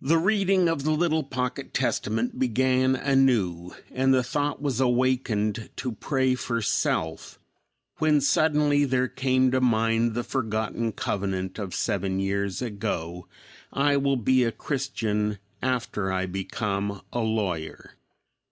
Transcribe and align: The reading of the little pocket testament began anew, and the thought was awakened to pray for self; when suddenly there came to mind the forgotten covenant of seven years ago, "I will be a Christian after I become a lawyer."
The 0.00 0.16
reading 0.16 0.68
of 0.68 0.84
the 0.84 0.92
little 0.92 1.24
pocket 1.24 1.74
testament 1.74 2.38
began 2.38 2.94
anew, 2.94 3.74
and 3.90 4.14
the 4.14 4.22
thought 4.22 4.62
was 4.62 4.78
awakened 4.78 5.70
to 5.74 5.90
pray 5.90 6.36
for 6.36 6.62
self; 6.62 7.40
when 7.98 8.20
suddenly 8.20 8.84
there 8.84 9.08
came 9.08 9.50
to 9.50 9.60
mind 9.60 10.14
the 10.14 10.22
forgotten 10.22 10.92
covenant 10.92 11.58
of 11.58 11.74
seven 11.74 12.20
years 12.20 12.62
ago, 12.62 13.26
"I 13.72 13.96
will 13.96 14.16
be 14.18 14.44
a 14.44 14.52
Christian 14.52 15.38
after 15.60 16.12
I 16.12 16.26
become 16.26 17.02
a 17.12 17.18
lawyer." 17.18 17.94